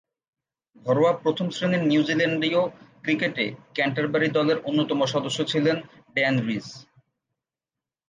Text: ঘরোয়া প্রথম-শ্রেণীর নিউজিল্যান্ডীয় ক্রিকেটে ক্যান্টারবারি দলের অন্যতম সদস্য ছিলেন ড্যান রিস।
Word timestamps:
ঘরোয়া 0.85 1.13
প্রথম-শ্রেণীর 1.23 1.83
নিউজিল্যান্ডীয় 1.83 2.61
ক্রিকেটে 3.03 3.45
ক্যান্টারবারি 3.75 4.27
দলের 4.27 4.57
অন্যতম 4.63 4.99
সদস্য 5.05 5.39
ছিলেন 5.43 5.77
ড্যান 6.15 6.35
রিস। 6.47 6.67